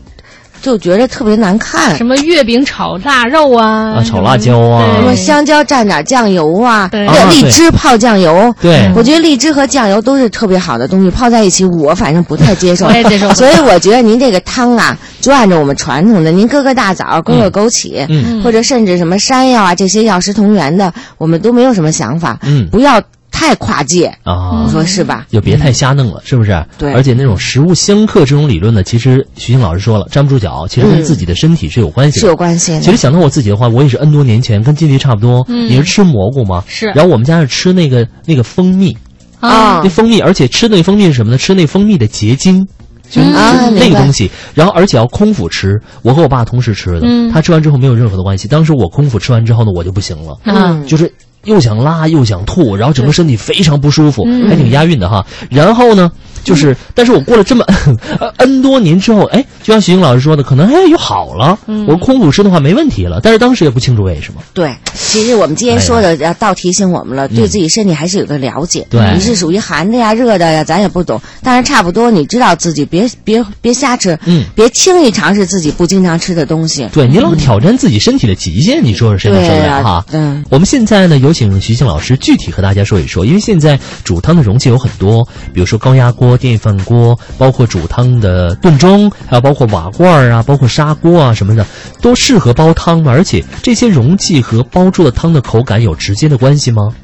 [0.64, 13.30] 就觉得特别难看，什么月饼炒腊肉啊，啊炒辣椒啊，什么香蕉蘸点酱油啊，对，荔枝泡酱油，对，我觉得荔枝和酱油都是特别好的东西，泡在一起我反正不太接受，我也接受。
[13.36, 23.02] 所以我觉得您这个汤啊，就按照我们传统的，您搁个大枣，搁个枸杞，嗯，或者甚至什么山药啊这些药食同源的，我们都没有什么想法，嗯，不要。
[23.34, 24.62] 太跨界啊！
[24.64, 25.26] 你说是吧？
[25.28, 26.64] 就别太瞎弄了，是不是？
[26.78, 26.92] 对。
[26.94, 32.20] 而且那种食物相克这种理论呢，其实徐静老师说了，站不住脚，其实跟自己的身体是有关系的。
[32.20, 32.78] 是有关系。
[32.80, 36.62] 其实想到我自己的话，我也是 N 多年前跟金迪差不多，也是吃蘑菇嘛。
[36.68, 36.86] 是。
[36.94, 38.96] 然后我们家是吃那个那个蜂蜜
[39.40, 41.36] 啊，那蜂蜜，而且吃那蜂蜜是什么呢？
[41.36, 42.64] 吃那蜂蜜的结晶，
[43.10, 44.30] 就那个东西。
[44.54, 48.46] 然后而且要空腹吃，我和我爸同时吃的，他吃完之后没有任何的关系。
[48.46, 51.12] 当时我空腹吃完之后呢，我就不行了，嗯，就是。
[51.44, 55.26] 又想拉又想吐，然后整个身体非常不舒服，还挺押韵的哈。
[55.50, 56.10] 然后呢？
[56.44, 57.64] 就是，但是我过了这么
[58.38, 61.58] N 多年之后，哎，就像徐英老师说的，可能哎又好了。
[61.88, 64.40] 我空腹吃的话没问题了，但是当时也不清楚为什么。
[64.52, 68.86] 对，其实我们今天说的要倒提醒我们了，对自己身体还是有个了解。
[68.90, 76.86] 对，你是属于寒的呀、热的呀，咱也不懂，但是差不多你知道自己别别别瞎吃，嗯，别轻易尝试自己不经常吃的东西。
[76.92, 80.04] 对，你老挑战自己身体的极限，你说是谁能受得了哈？
[80.12, 86.33] 嗯，我们现在呢有请徐静老师具体和大家说一说，因为现在煮汤的容器有很多，比如说高压锅。
[86.36, 91.66] 电饭锅，包括煮汤的炖盅，还有包括瓦罐啊，包括砂锅啊什么的，
[92.00, 93.06] 都适合煲汤？
[93.06, 96.94] 而且这些容器和煲出的汤的口感有直接的关系吗？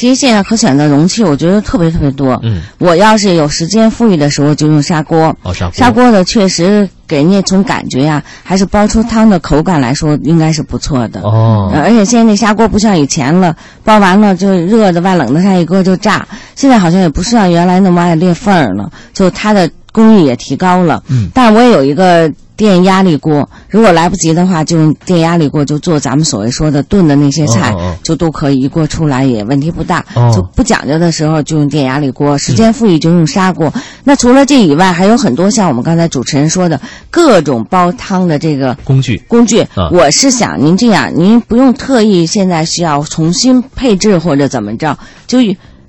[0.00, 2.40] 其实现在可选的容器，我觉得特别特别多。
[2.42, 5.36] 嗯，我要是有时间富裕的时候，就用砂锅。
[5.42, 5.72] 哦，砂锅。
[5.74, 11.20] 砂锅的确实给人家从感觉呀，还是煲出汤的口感来说，应该是不错的。
[11.20, 11.70] 哦。
[11.74, 16.26] 而且现在那砂锅不像以前了，煲完了就热的外冷的上一搁就炸。
[16.56, 21.02] 现在好像也不是像原来那么爱裂缝了，就它的工艺也提高了。
[21.08, 21.28] 嗯。
[21.34, 22.32] 但是我也有一个。
[22.60, 30.04] 电压力锅，如果来不及的话，就用电压力锅就做咱们所谓说的炖的那些菜，就都可以一锅出来，也问题不大。
[30.34, 33.72] 就不讲究的时候就用电压力锅，时间富裕就用砂锅。
[34.04, 39.22] 那除了这以外，还有很多像我们刚才主持人说的各种煲汤的这个工具。
[39.26, 45.38] 工具，我是想您这样，您不用特意现在需要重新配置或者怎么着，就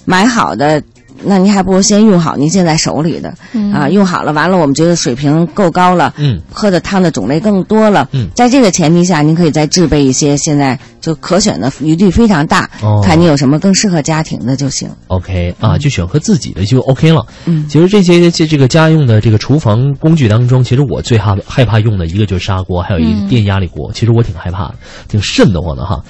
[0.06, 0.82] 买好的。
[1.24, 3.34] 那您还不如先用好您现在手里的，
[3.74, 14.90] 啊，用好了，完了，我们觉得水平够高了，嗯，喝的汤的种类更多了，嗯，在这个前提下，您可以再制备一些，现在就可选的余地非常大，哦，看你有什么更适合家庭的就行。
[15.08, 17.26] OK，啊，就选喝自己的就 OK 了。
[17.46, 24.76] 嗯，其实这些这这个家用的这个厨房工具当中，其实我最害害怕用的一个就是砂锅，还有一个电压力锅，其实我挺害怕的，
[25.08, 26.02] 挺瘆得慌的哈。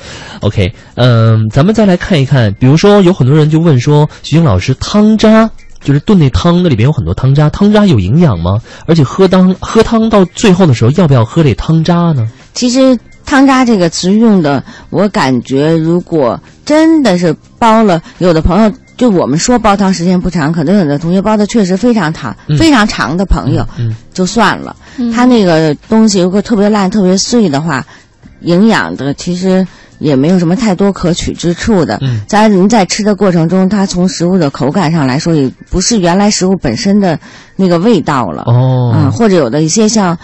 [0.42, 5.01] OK，嗯，咱们再来看一看，比如说有很多人就问说，徐晶老师汤。
[5.02, 5.50] 汤渣
[5.84, 7.50] 就是炖那汤，那里边有很多汤渣。
[7.50, 8.62] 汤渣有营养吗？
[8.86, 12.30] 而且喝汤喝汤到最后的时候，要不要喝这汤渣呢？
[12.54, 23.66] 其实“汤渣”这个词用的，我感觉如果真的是煲了，有的朋友就我们说煲汤时间不长，可能有的同学煲的确实非常长、非常长的朋友，
[24.14, 24.76] 就算了。
[25.16, 27.84] 他那个东西如果特别烂、特别碎的话，
[28.42, 29.66] 营养的其实。
[30.02, 32.00] 也没有什么太多可取之处的。
[32.28, 37.20] 在您在吃的过程中，它从食物的口感上来说，也不是原来食物本身的
[37.56, 38.44] 那个味道了。
[38.48, 40.18] 哦，啊，或者有的一些像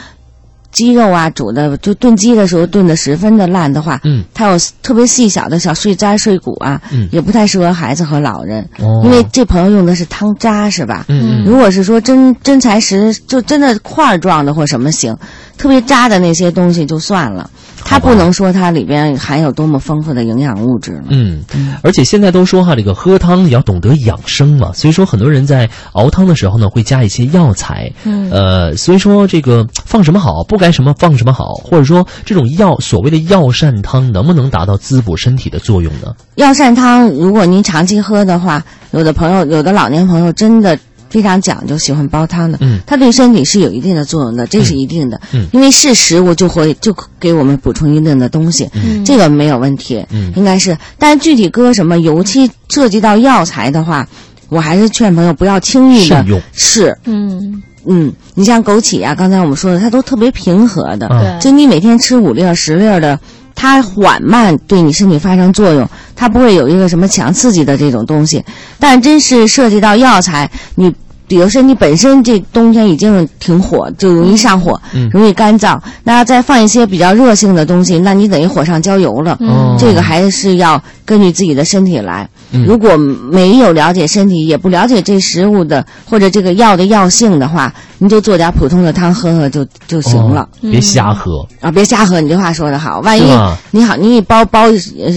[0.72, 8.68] 鸡肉啊，煮的就炖鸡的时候炖的十分的烂的话，嗯，它有特别细小的小碎渣碎骨啊，嗯，也不太适合孩子和老人。
[8.80, 11.06] 哦，因为这朋友用的是汤渣是吧？
[11.08, 15.16] 嗯，如果是说真真材实，就真的块状的或什么行，
[15.58, 17.50] 特别渣的那些东西就算了。
[17.84, 21.04] 它不能说它里边含有多么丰富的营养物质了。
[21.10, 21.44] 嗯，
[21.82, 27.92] 而且现在都说哈，这个喝汤也要懂得养生嘛，所以说很多人在熬汤的时候呢，会加一些药材。
[28.04, 36.14] 嗯，呃，所以说这个放什么好，不该什么放什么好，或者说这种药所谓的药膳汤能不能达到滋补身体的作用呢？
[36.36, 40.78] 药膳汤，如果您长期喝的话，有的朋友，有的老年朋友真的。
[41.10, 54.08] 非常讲究，喜欢煲汤的，嗯，它对身体是有一定的作用的，这是一定的，嗯，因为是食物就会就给我们补充一定的东西，嗯，这个没有问题，嗯，应该是，但是具体搁什么尤其涉及到药材的话，
[54.50, 57.64] 我还是劝朋友不要轻易的是，嗯。
[57.90, 63.18] 嗯，你像枸杞啊，刚才我们说的，它都特别平和的，对，就你每天吃五粒十粒的。
[63.58, 68.42] 它缓慢对你身体发生作用，它不会有一个什么强刺激的这种东西。
[68.80, 70.96] 但真是涉及到药材，你。
[71.30, 75.78] 比如说，你本身这冬天已经挺火，就容易上火，容易干燥。
[76.06, 79.38] 那再放一些比较热性的东西，那你等于火上浇油了。
[79.78, 82.30] 这个还是要根据自己的身体来。
[82.52, 90.48] 如果没有了解身体，也不了解这食物的或者这个药的药性的话，你就做点普通的汤喝喝就就行了。
[90.62, 91.72] 别瞎喝啊！
[91.72, 93.00] 别瞎喝，你这话说的好。
[93.02, 93.24] 万一
[93.72, 94.66] 你好，你一包包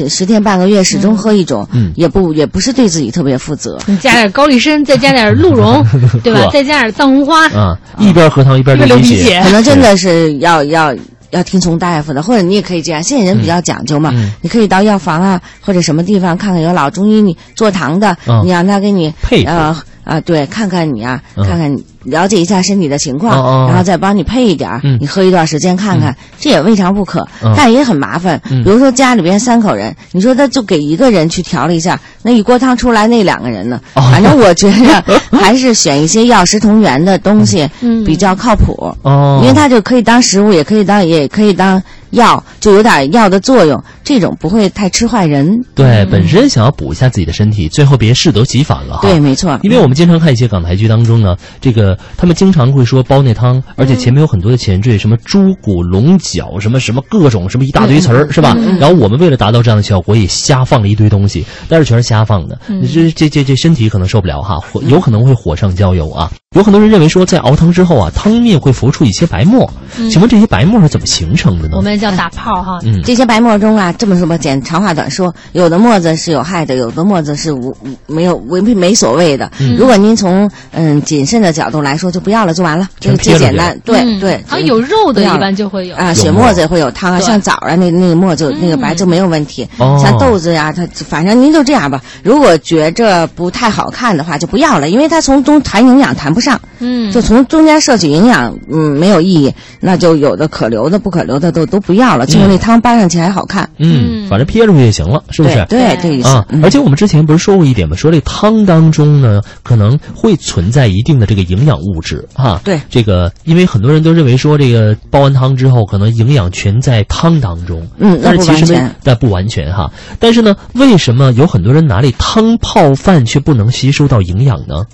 [0.08, 3.78] 十天半个月始终喝一种，也不也不是对自己特别负责。
[3.86, 5.84] 你加点高丽参，再加点鹿茸。
[6.22, 6.48] 对吧？
[6.52, 10.94] 再加点藏红花啊，一边喝汤一边流鼻血，可能真的是要要
[11.30, 13.02] 要听从大夫的，或者你也可以这样。
[13.02, 21.84] 现在人比较讲究嘛，你可以到药房啊或者什么地方看看有老中医你坐堂的，你让他给你配呃啊对，看看你啊，看看你。
[22.04, 28.40] 了解一下身体的情况，然后再帮你配一点儿，你喝一段时间看看，这也未尝不可，但也很麻烦。
[28.48, 33.78] 比如说家里边三口人，你说他就给一个人去调了一下，那一锅汤出来那两个人呢？
[33.92, 35.04] 反正我觉着
[35.38, 37.68] 还是选一些药食同源的东西
[38.06, 38.96] 比较靠谱，
[39.42, 41.80] 因为它就可以当食物，也可以当也可以当
[42.12, 43.78] 药，就有点药的作用，
[44.10, 45.64] 这种不会太吃坏人。
[45.76, 49.02] 对，本身想要补一下自己的身体，最后别适得其反了哈。
[49.02, 49.56] 对，没错。
[49.62, 51.96] 因为我们经常看一些港台剧当中呢，这个。
[52.16, 58.56] 他们经常会说煲那汤，而且前面有很多的前缀，什么猪骨龙角，什么什么各种什么一大堆词儿，是吧？
[58.80, 62.58] 然后我们为了达到这样的效果，也瞎放了一堆东西，但是全是瞎放的，
[62.92, 66.30] 这这这这身体可能受不了哈，火有可能会火上浇油啊。
[66.56, 69.72] 有很多人认为说，在熬汤之后啊，汤面会浮出一些白沫，
[70.10, 71.76] 请问这些白沫是怎么形成的呢？
[71.76, 72.80] 我们叫打泡哈。
[72.84, 79.52] 嗯，这些白沫中啊，这么说吧，简长话短说，有的沫子是有害的，有的沫子是无没有没没所谓的。
[79.76, 83.78] 如果您从嗯谨慎的角度来说，就不要了，就完了，这个最简单。
[83.84, 89.68] 对对，好像有肉的一般就会有啊，血沫子也会有汤啊，像枣啊那那个沫就那个白就没有问题。
[90.02, 92.00] 像豆子呀，它反正您就这样吧。
[92.22, 96.58] 如果觉着不太好看的话，就不要了，因为它从中谈营养谈不上。
[96.82, 103.68] 嗯，就从中间摄取营养，嗯，没有意义，那就有的可留的、不可留的都都不要了，最后那汤搬上去还好看。
[103.76, 103.89] 嗯，
[104.28, 105.64] 反正撇出去就行了，是不是？
[105.68, 106.28] 对，这意思。
[106.28, 107.96] 啊，而且我们之前不是说过一点吗？
[107.96, 112.60] 说这汤当中呢，可能会存在一定的这个营养物质，哈。
[112.64, 112.80] 对。
[112.88, 117.86] 这个，因为很多人都认为说，这个煲完汤之后，可能营养全在汤当中。
[117.98, 119.90] 嗯，但是其实呢，但不完全哈。
[120.18, 124.84] 但是呢，为什么有很多人拿这汤泡饭却不能吸收到营养呢？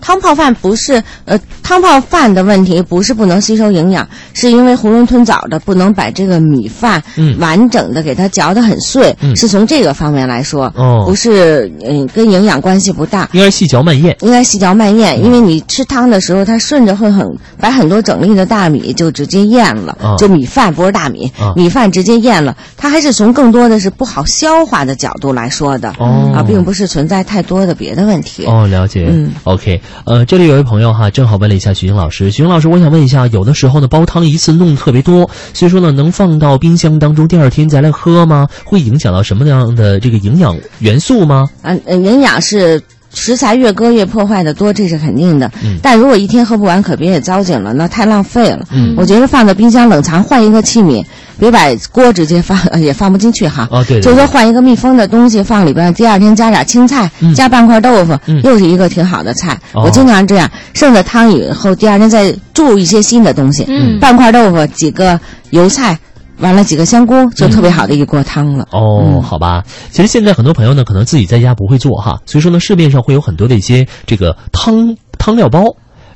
[0.00, 7.02] 汤泡饭不是呃汤泡饭的问题，不是不能吸收营养，是因为囫囵吞枣的不能把这个米饭
[7.38, 10.72] 完整的给它嚼得很碎，是从这个方面来说，
[11.04, 13.28] 不是嗯跟营养关系不大。
[13.32, 17.26] 应该细嚼慢咽，应该细嚼慢咽，因为你吃汤的时候，它顺着会很
[17.60, 28.46] 把很多整粒的大米就直接咽了，就米饭不是大米，米饭直接咽了，它还是从更多的是不好消化的角度来说的，啊，并不是存在太多的别的问题。
[28.46, 29.80] 哦，了解，嗯，OK。
[30.04, 32.30] 呃，这里有位朋友哈，正好问了一下徐英老师。
[32.30, 38.48] 徐英老师，我想问一下，有的时候呢，煲汤一次弄特别多，所以说呢，能放到冰箱当中，第二天再来喝吗？
[38.64, 41.48] 会影响到什么样的这个营养元素吗？
[41.62, 42.82] 嗯，营养是
[43.18, 45.50] 食材越搁越破坏的多，这是肯定的。
[45.64, 45.78] 嗯。
[45.82, 48.60] 但如果一天喝不完，可别也糟践了，那太浪费了。
[48.70, 48.94] 嗯。
[48.96, 51.04] 我觉得放到冰箱冷藏，换一个器皿。
[51.40, 53.68] 别把锅直接放， 也放不进去哈。
[53.70, 59.56] 哦，对，就是说换一个密封的东西放里边，第二天加点青菜，加半块豆腐，又是一个挺好的菜。
[59.72, 63.64] 我经常这样，剩的汤以后，第二天再注一些新的东西，
[64.00, 66.00] 半块豆腐，几个油菜，
[66.38, 68.66] 完了几个香菇，就特别好的一锅汤了。
[68.70, 69.62] 哦，好吧。
[69.90, 75.62] 其实现在很多朋友呢，可能自己在家不会做哈，所以说呢，市面上会有很多的一些这个汤汤料包。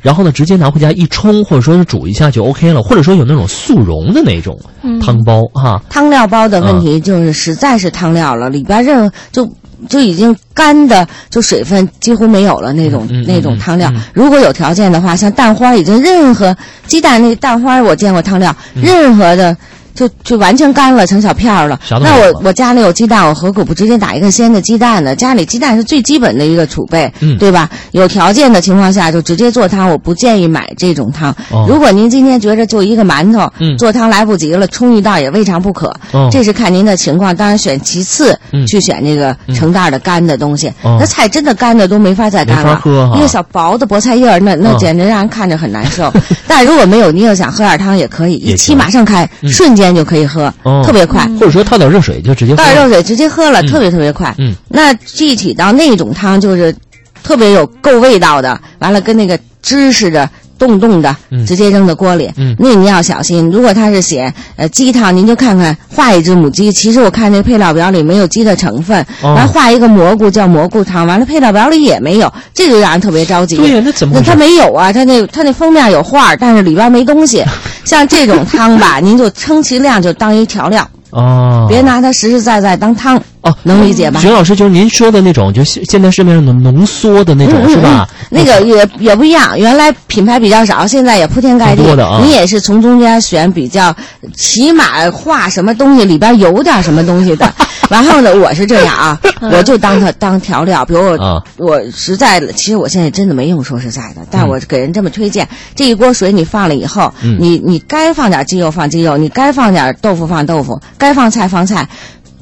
[0.00, 4.58] 然后呢，直接拿回家一冲，或者说是煮一下就 OK 了，或者说有那种速溶的那种
[5.00, 5.80] 汤包哈。
[5.88, 9.48] 汤料包的问题就是实在是汤料了，里边任就
[9.88, 13.92] 就已经干的，就水分几乎没有了那种那种汤料。
[14.12, 16.56] 如果有条件的话，像蛋花已经任何
[16.88, 19.56] 鸡蛋那蛋花我见过汤料，任何的。
[19.94, 21.78] 就就完全干了，成小片儿了。
[21.90, 25.14] 那我我家里有鸡蛋，我何苦不直接打一个鲜的鸡蛋呢？
[25.14, 27.68] 家里鸡蛋是最基本的一个储备，对吧？
[27.92, 31.34] 有条件的情况下就直接做汤，我不建议买这种汤。
[31.68, 35.94] 如果您今天觉着就一个馒头，做汤来不及了，冲一袋也未尝不可。
[36.30, 40.72] 这是看您的情况，当然选其次去选这个成袋的干的东西。
[40.82, 42.80] 那菜真的干的都没法再干了，
[43.16, 46.10] 一个小薄的菠菜叶儿，那那简直让人看着很难受。
[46.46, 49.81] 但如果没有，您要想喝点汤也可以，一沏马上开，瞬间。
[49.82, 50.52] 间就可以喝，
[50.84, 54.34] 特别快，或者说烫点热水就直接倒点热水直接喝了，特别特别快。
[54.38, 56.74] 嗯，那具体到那种汤就是
[57.22, 61.14] 特别有够味道的，完了跟那个汁似的，冻冻的，
[61.46, 62.30] 直接扔到锅里。
[62.36, 63.50] 嗯，那你要小心。
[63.50, 66.72] 如果他是写呃鸡汤，您就看看画一只母鸡。
[66.72, 73.56] 其实我看那配料表里没有鸡的成分，完画一个蘑菇叫蘑菇汤，完了配料表里也没有，这就让人特别着急。
[73.56, 74.14] 对呀，那怎么？
[74.16, 74.92] 那他没有啊？
[74.92, 77.44] 他那他那封面有画，但是里边没东西。
[77.84, 80.88] 像这种汤吧，您就称其量，就当一调料。
[81.10, 84.20] 哦，别拿它实实在在当汤哦，能理解吧？
[84.20, 88.08] 徐老师，就是您说的那种，就现现在市面上的浓缩的那种，是吧？
[88.30, 91.82] 那个也也不一样，原来品牌比较少，现在也铺天盖地。
[91.82, 92.20] 多的啊！
[92.24, 93.94] 你也是从中间选比较，
[94.34, 97.52] 起码画什么东西里边有点什么东西的。
[97.90, 100.84] 然后呢，我是这样啊，我就当它当调料。
[100.84, 111.88] 比如我我实在，其实我现在真的没用，说实在的，但我给人这么推荐：这一锅水你放了以后，你你该放点鸡肉放鸡肉，你该放点豆腐放豆腐，该放菜放菜。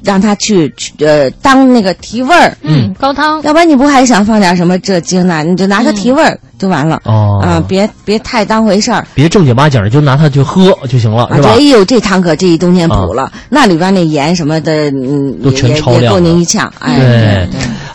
[0.02, 3.42] 让他去去呃当那个提味儿，嗯，高汤。
[3.42, 5.42] 要不然你不还想放点什么这精那？
[5.42, 7.00] 你就拿它提味儿就完了。
[7.04, 11.50] 哦，啊，别别太当回事儿，别正经八经的就拿它去喝就行了，是吧？
[11.50, 16.72] 哎呦，这汤可这一冬天补了，那里边那盐什么的，嗯，都全超量，够您一呛。
[16.78, 17.48] 哎，对，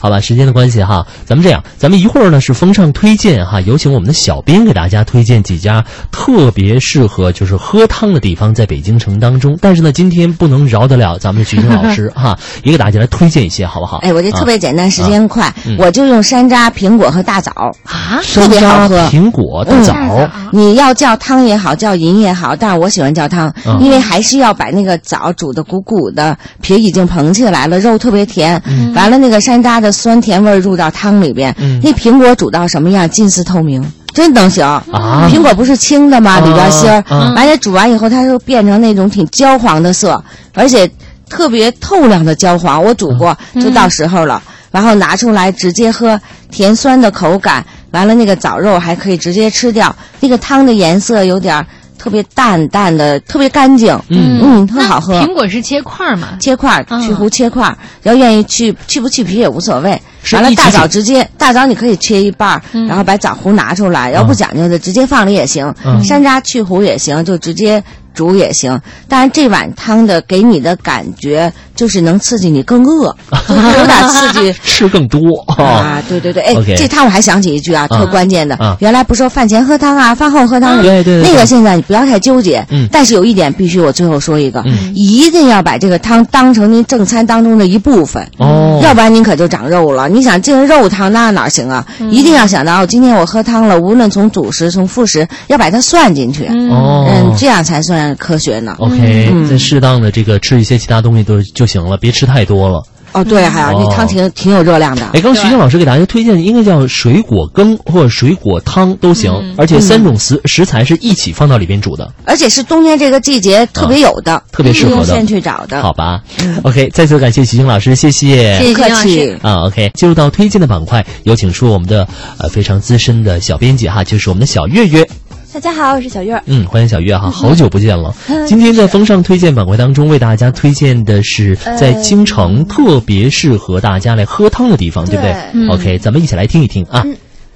[0.05, 9.57] 好吧，时间的关系哈，咱们这样，咱们一会儿呢是风尚推荐哈，有请我们的小编给大家推荐几家特别适合就是喝汤的地方，在北京城当中。
[9.59, 12.07] 但是呢，今天不能饶得了咱们的徐静老师。
[12.15, 13.97] 哈，也给大家来推荐一些，好不好？
[14.03, 17.51] 哎，我这特别简单，时间快，我就用山楂、苹果和大枣
[17.83, 18.99] 啊，特别好喝。
[19.07, 28.61] 苹果、大枣，你要叫汤也好，叫银也好，但是我喜欢叫汤，因为还是要把那个枣煮的鼓鼓的，皮已经膨起来了，肉特别甜。
[28.93, 33.83] 完了，那个山楂的酸甜味入到汤里边，那苹果煮到什么样，近似透明，
[34.13, 35.27] 真能行啊！
[35.31, 36.39] 苹果不是青的吗？
[36.39, 40.23] 里边芯儿，完了煮完以后，它就变成那种挺焦黄的色，
[40.53, 40.91] 而且。
[41.27, 44.39] 特别透亮的焦黄，我煮过，就到时候了。
[44.69, 46.21] 然后拿出来直接喝，
[46.51, 49.93] 甜酸的口感，完了那个枣肉还可以直接吃掉。
[50.19, 51.65] 那个汤的颜色有点
[51.97, 55.19] 特别淡淡的，特别干净，嗯嗯，特好喝。
[55.21, 56.37] 苹果是切块嘛？
[56.39, 57.75] 切块，去核切块。
[58.03, 59.99] 要愿意去去不去皮也无所谓。
[60.31, 64.11] 完了大枣直接，大枣你可以切一半，然后把枣核拿出来。
[64.11, 65.73] 要不讲究的，直接放里也行。
[66.03, 67.83] 山楂去核也行，就直接。
[68.15, 73.15] 煮也行，但是这碗汤的给你的感觉就是能刺激你更饿，
[73.79, 76.01] 有点刺激，吃更多啊！
[76.07, 82.65] 对对对，哎，这汤我还想起一句啊，特关键的，啊、原来不说饭前喝汤啊，饭后喝汤，对对，那个现在你不要太纠结。
[82.69, 84.63] 嗯，但是有一点必须我最后说一个，
[84.93, 90.07] 一定要把这个汤当成您正餐当中的一部分哦，要不然您可就长肉了。
[90.09, 91.85] 你想进肉汤那哪行啊？
[92.09, 98.15] 一定要想到今天我喝汤了，无论从主食从副食，要把它算进去哦，嗯，这样才算。
[98.17, 102.83] 科学呢？OK，再适当的这个吃一些其他东西都就行了，别吃太多了。
[103.11, 105.05] 哦，对，还有那汤挺挺有热量的。
[105.13, 115.05] 哎，刚徐静老师给大家推荐的应该叫水果羹或者水果汤都行，而且三种食食材是一起放到里边煮的，而且是冬天这个季节特别有的，特别适合的。
[115.05, 116.19] 先去找的，好吧
[116.63, 119.61] ？OK，再次感谢徐静老师，谢谢，谢谢客气啊。
[119.61, 122.05] OK，进入到推荐的板块，有请出我们的
[122.37, 125.07] 呃非常资深的小编辑哈，就是我们的小月月。
[125.55, 126.37] 大家好，我是小月。
[126.47, 128.13] 嗯，欢迎小月哈，好久不见了。
[128.45, 137.05] 今天在风尚推荐板块当中，为大家推荐的是在京城特别适合大家来喝汤的地方，对不对？OK，咱们一起来听一听啊。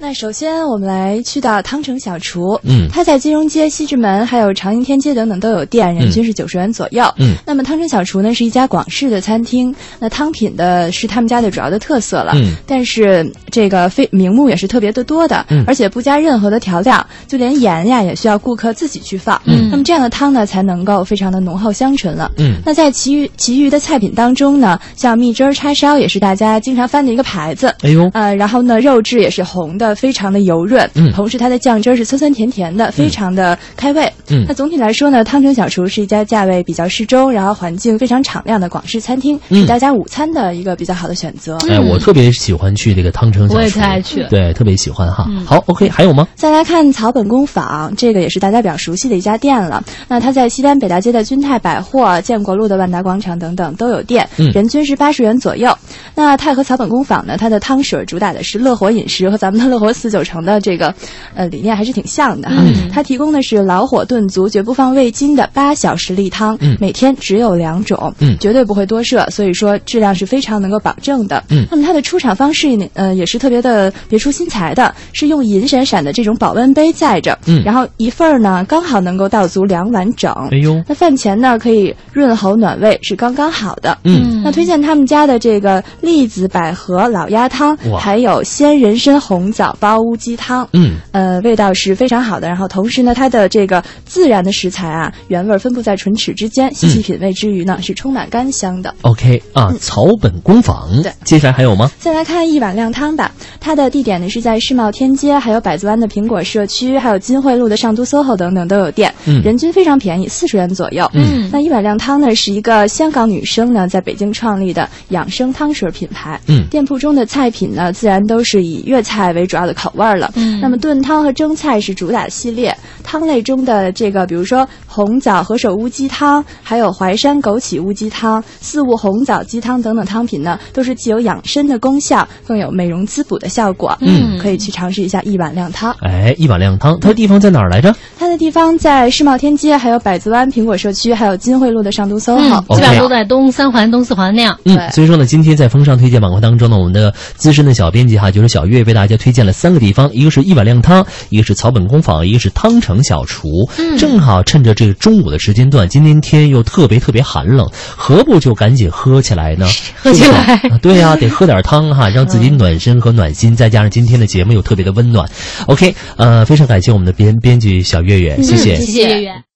[0.02, 7.36] 那首先我们来去到汤城小厨，嗯，它在金融街、西直门还有长楹天街等等都有店，人均是九十元左右，嗯。
[7.46, 12.54] 那么汤城小厨呢是一家广式的餐厅，那汤品的是他们家的主要的特色了，嗯。
[12.66, 19.68] 但是这个非名目也是特别的多的，嗯，而且不加任何的调料，就连盐呀也需要顾客自己去放，嗯。
[19.70, 22.56] 那么这样的汤呢才能够非常的浓厚香醇了，嗯。
[22.64, 30.60] 那在其余其余的菜品当中呢，像蜜汁儿叉烧也是大家经常翻的一个牌子，哎呦，呃，然后呢肉质也是红的，非常的油。
[30.60, 34.44] 润，嗯，同时它的酱汁是酸酸甜甜的，非常的开胃，嗯。
[34.46, 41.56] 那总体来说呢，汤城小厨是一家价位比较适中，然后环境非常敞亮的广式餐厅，是大家午餐的一个比较好的选择。
[41.68, 45.26] 哎，我特别喜欢去这个汤城小厨，我也特爱去，对，特别喜欢哈。
[45.44, 46.28] 好，OK，还有吗？
[46.34, 49.82] 再来看草本工坊，这个也是大家比较熟悉的一家店了。
[50.08, 55.74] 那它在西单北大街的君泰百货、建国路的万达广场等等都有店，人均是八十元左右。
[56.14, 60.94] 那泰和草本工坊呢，它的汤水主打的是乐活饮食和咱们的乐活四九城的这个。
[61.34, 62.56] 呃，理念还是挺像的哈。
[62.92, 71.42] 它提供的是老火炖足、绝不放味精的八小时例汤，每天只有两种，绝对不会多设，所以说质量是非常能够保证的。
[71.70, 80.32] 那么它的出厂方式呢，呃，也是特别的别出心裁的，是用银闪闪的这种保温杯载着，然后一份儿呢刚好能够倒足两碗整。
[80.50, 83.96] 哎呦，那饭前呢可以润喉暖胃，是刚刚好的。
[84.04, 90.68] 嗯，那推荐他们家的这个栗子百合老鸭汤，还有鲜人参红枣枣包乌鸡汤。
[90.72, 92.48] 嗯，呃，味道是非常好的。
[92.48, 98.92] 然后同时呢，它的这个自然的食材啊，原味分布在唇齿之间，细细品味之余呢，是充满甘香的。
[99.02, 100.88] OK 啊，草本工坊。
[101.02, 101.90] 对，接下来还有吗？
[101.98, 103.32] 再来看一碗靓汤吧。
[103.60, 109.12] 它的地点呢是在世贸天街，还有百子湾的苹果社区，还有金汇路的上都 SOHO 等等都有店。
[109.26, 111.08] 嗯，人均非常便宜，四十元左右。
[111.14, 116.40] 嗯，那一碗靓汤呢是一个香港女生呢在北京创立的养生汤水品牌。
[116.46, 120.32] 嗯，店铺中的菜品呢自然都是以粤菜为主要的口味了。
[120.34, 122.76] 嗯，那么炖汤和蒸菜是主打系列。
[123.02, 133.96] 汤类中的这个，比如说红枣何首乌鸡汤，还有淮山枸杞乌鸡汤、四物红枣鸡汤等等汤品呢，都是既有养生的功效，更有美容滋补的效果。
[134.00, 135.94] 嗯，可以去尝试一下一碗靓汤。
[136.00, 137.94] 哎，一碗靓汤，它的地方在哪儿来着？
[138.18, 144.56] 它的地方在世贸天街，还有百子湾苹果社区，还有金汇路的上都 SOHO，基本上都在东三环、东四环那样。
[144.64, 153.68] 嗯，所以说呢，今天在风尚推荐板块当中呢，我们的资深的小编辑哈，就是小月为大家推荐了三个地方，一个是一碗靓汤，一个是草本工坊，一个是汤城小厨。
[153.78, 159.66] 嗯，正好趁着这个中午的时间段，今天天又特别特别寒冷，何不就赶紧喝起来呢？
[160.02, 163.54] 喝起来，对呀，得喝点汤哈，让自己暖身和暖心。
[163.54, 165.28] 再加上今天的节目又特别的温暖。
[165.66, 169.49] OK，呃，非常感谢我们的编编辑小月月，谢谢，谢谢月月。